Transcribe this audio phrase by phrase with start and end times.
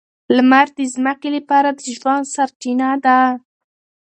[0.35, 3.19] لمر د ځمکې لپاره د ژوند سرچینه ده.